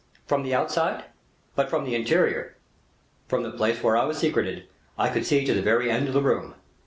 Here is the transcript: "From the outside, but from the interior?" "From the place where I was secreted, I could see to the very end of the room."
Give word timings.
"From 0.25 0.41
the 0.41 0.51
outside, 0.55 1.03
but 1.53 1.69
from 1.69 1.85
the 1.85 1.93
interior?" 1.93 2.55
"From 3.27 3.43
the 3.43 3.51
place 3.51 3.83
where 3.83 3.95
I 3.95 4.03
was 4.05 4.17
secreted, 4.17 4.67
I 4.97 5.09
could 5.09 5.27
see 5.27 5.45
to 5.45 5.53
the 5.53 5.61
very 5.61 5.91
end 5.91 6.07
of 6.07 6.15
the 6.15 6.23
room." 6.23 6.55